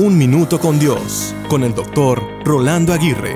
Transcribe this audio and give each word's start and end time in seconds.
Un 0.00 0.16
Minuto 0.16 0.60
con 0.60 0.78
Dios, 0.78 1.34
con 1.48 1.64
el 1.64 1.74
doctor 1.74 2.22
Rolando 2.44 2.92
Aguirre. 2.92 3.34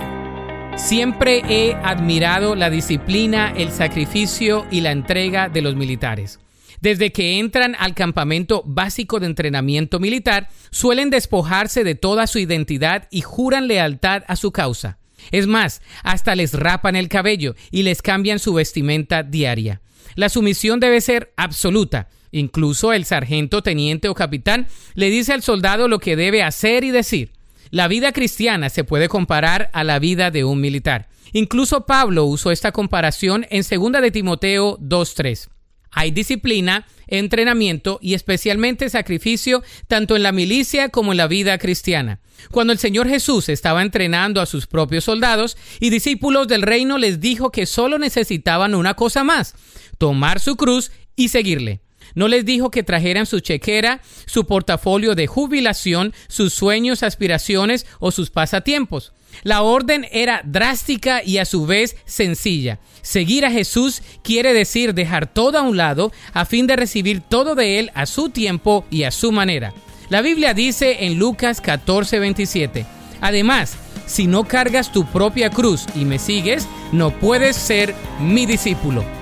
Siempre 0.77 1.43
he 1.49 1.75
admirado 1.75 2.55
la 2.55 2.71
disciplina, 2.71 3.53
el 3.57 3.73
sacrificio 3.73 4.65
y 4.71 4.81
la 4.81 4.93
entrega 4.93 5.49
de 5.49 5.61
los 5.61 5.75
militares. 5.75 6.39
Desde 6.81 7.11
que 7.11 7.41
entran 7.41 7.75
al 7.81 7.95
campamento 7.95 8.63
básico 8.65 9.19
de 9.19 9.27
entrenamiento 9.27 9.99
militar, 9.99 10.51
suelen 10.71 11.11
despojarse 11.11 11.83
de 11.83 11.97
toda 11.97 12.29
su 12.29 12.39
identidad 12.39 13.09
y 13.11 13.23
juran 13.23 13.67
lealtad 13.67 14.23
a 14.29 14.37
su 14.37 14.53
causa. 14.53 14.99
Es 15.33 15.49
más, 15.49 15.83
hasta 16.05 16.37
les 16.37 16.55
rapan 16.55 16.95
el 16.95 17.09
cabello 17.09 17.57
y 17.73 17.83
les 17.83 18.03
cambian 18.03 18.39
su 18.39 18.55
vestimenta 18.55 19.25
diaria. 19.25 19.81
La 20.15 20.29
sumisión 20.29 20.79
debe 20.79 21.01
ser 21.01 21.33
absoluta. 21.37 22.09
Incluso 22.33 22.93
el 22.93 23.05
sargento, 23.05 23.63
teniente 23.63 24.09
o 24.09 24.15
capitán 24.15 24.67
le 24.95 25.11
dice 25.11 25.33
al 25.33 25.43
soldado 25.43 25.87
lo 25.87 25.99
que 26.01 26.17
debe 26.17 26.43
hacer 26.43 26.83
y 26.83 26.91
decir. 26.91 27.33
La 27.71 27.89
vida 27.89 28.13
cristiana 28.13 28.71
se 28.71 28.85
puede 28.85 29.09
comparar 29.09 29.71
a 29.73 29.85
la 29.85 29.99
vida 29.99 30.31
de 30.31 30.45
un 30.45 30.61
militar. 30.61 31.09
Incluso 31.33 31.87
Pablo 31.87 32.25
usó 32.25 32.51
esta 32.51 32.73
comparación 32.73 33.47
en 33.51 33.63
2 33.63 34.03
de 34.03 34.11
Timoteo 34.11 34.79
2.3. 34.79 35.49
Hay 35.91 36.11
disciplina, 36.11 36.87
entrenamiento 37.07 37.99
y 38.01 38.15
especialmente 38.15 38.89
sacrificio 38.89 39.63
tanto 39.89 40.17
en 40.17 40.23
la 40.23 40.33
milicia 40.33 40.89
como 40.89 41.13
en 41.13 41.19
la 41.19 41.27
vida 41.27 41.59
cristiana. 41.59 42.21
Cuando 42.51 42.73
el 42.73 42.79
Señor 42.79 43.09
Jesús 43.09 43.51
estaba 43.51 43.83
entrenando 43.83 44.41
a 44.41 44.47
sus 44.47 44.67
propios 44.67 45.05
soldados 45.05 45.59
y 45.81 45.91
discípulos 45.91 46.49
del 46.49 46.63
reino 46.63 46.97
les 46.97 47.21
dijo 47.21 47.51
que 47.51 47.67
solo 47.67 47.99
necesitaban 47.99 48.75
una 48.75 48.95
cosa 48.95 49.23
más, 49.23 49.55
tomar 49.99 50.41
su 50.41 50.57
cruz 50.57 50.93
y 51.15 51.29
seguirle. 51.29 51.81
No 52.15 52.29
les 52.29 52.45
dijo 52.45 52.71
que 52.71 52.83
trajeran 52.83 53.27
su 53.27 53.41
chequera, 53.41 54.01
su 54.27 54.47
portafolio 54.47 55.15
de 55.15 55.27
jubilación, 55.27 56.13
sus 56.29 56.53
sueños, 56.53 57.03
aspiraciones 57.03 57.87
o 58.01 58.11
sus 58.11 58.31
pasatiempos. 58.31 59.13
La 59.43 59.63
orden 59.63 60.07
era 60.13 60.43
drástica 60.45 61.23
y 61.25 61.39
a 61.39 61.45
su 61.45 61.67
vez 61.67 61.97
sencilla. 62.05 62.79
Seguir 63.01 63.45
a 63.47 63.51
Jesús 63.51 64.03
quiere 64.23 64.53
decir 64.53 64.95
dejar 64.95 65.33
todo 65.33 65.59
a 65.59 65.63
un 65.63 65.77
lado 65.77 66.13
a 66.33 66.45
fin 66.45 66.67
de 66.67 66.77
recibir 66.77 67.21
todo 67.21 67.55
de 67.55 67.79
Él 67.79 67.91
a 67.95 68.07
su 68.07 68.29
tiempo 68.29 68.85
y 68.91 69.05
a 69.05 69.11
su 69.11 69.33
manera. 69.33 69.73
La 70.11 70.21
Biblia 70.21 70.55
dice 70.55 71.07
en 71.07 71.19
Lucas 71.19 71.63
14:27, 71.63 72.85
además, 73.21 73.77
si 74.07 74.27
no 74.27 74.45
cargas 74.45 74.93
tu 74.93 75.07
propia 75.07 75.49
cruz 75.51 75.87
y 75.95 76.05
me 76.05 76.19
sigues, 76.19 76.69
no 76.93 77.19
puedes 77.19 77.57
ser 77.57 77.95
mi 78.21 78.45
discípulo. 78.47 79.22